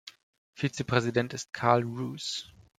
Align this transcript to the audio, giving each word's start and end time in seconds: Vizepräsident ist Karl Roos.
Vizepräsident 0.55 1.31
ist 1.35 1.53
Karl 1.53 1.83
Roos. 1.83 2.51